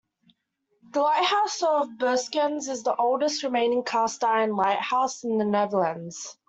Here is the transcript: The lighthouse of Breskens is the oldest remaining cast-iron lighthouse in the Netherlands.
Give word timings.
The 0.93 1.01
lighthouse 1.01 1.61
of 1.61 1.87
Breskens 1.99 2.67
is 2.67 2.81
the 2.81 2.95
oldest 2.95 3.43
remaining 3.43 3.83
cast-iron 3.83 4.55
lighthouse 4.55 5.23
in 5.23 5.37
the 5.37 5.45
Netherlands. 5.45 6.37